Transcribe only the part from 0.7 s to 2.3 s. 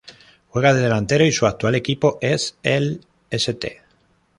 de delantero y su actual equipo